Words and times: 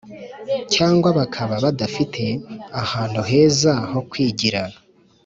Cyangwa 0.73 1.09
bakaba 1.17 1.55
badafite 1.65 2.23
ahantu 2.81 3.21
heza 3.29 3.73
ho 3.91 3.99
kwigira 4.09 4.61